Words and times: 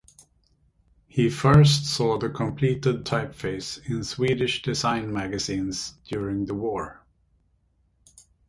He 1.07 1.29
first 1.29 1.85
saw 1.85 2.17
the 2.17 2.27
completed 2.29 3.05
typeface 3.05 3.79
in 3.87 4.03
Swedish 4.03 4.63
design 4.63 5.13
magazines 5.13 5.93
during 6.07 6.45
the 6.47 6.55
war. 6.55 7.05